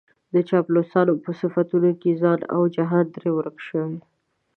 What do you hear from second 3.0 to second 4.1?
ترې ورک شوی.